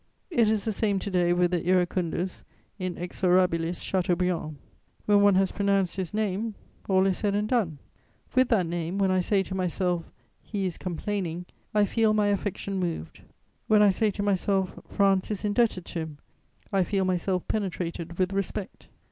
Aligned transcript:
It 0.31 0.49
is 0.49 0.65
the 0.65 0.71
same 0.71 0.97
to 0.97 1.11
day 1.11 1.31
with 1.31 1.51
the 1.51 1.59
iracundus, 1.61 2.41
inexorabilis 2.79 3.83
Chateaubriand. 3.83 4.55
When 5.05 5.21
one 5.21 5.35
has 5.35 5.51
pronounced 5.51 5.95
his 5.95 6.11
name, 6.11 6.55
all 6.89 7.05
is 7.05 7.19
said 7.19 7.35
and 7.35 7.47
done. 7.47 7.77
With 8.33 8.49
that 8.49 8.65
name, 8.65 8.97
when 8.97 9.11
I 9.11 9.19
say 9.19 9.43
to 9.43 9.53
myself, 9.53 10.03
'He 10.41 10.65
is 10.65 10.79
complaining,' 10.79 11.45
I 11.75 11.85
feel 11.85 12.15
my 12.15 12.29
affection 12.29 12.79
moved; 12.79 13.21
when 13.67 13.83
I 13.83 13.91
say 13.91 14.09
to 14.09 14.23
myself, 14.23 14.73
'France 14.87 15.29
is 15.29 15.45
indebted 15.45 15.85
to 15.85 15.99
him,' 15.99 16.17
I 16.73 16.83
feel 16.83 17.05
myself 17.05 17.47
penetrated 17.47 18.17
with 18.17 18.33
respect. 18.33 18.87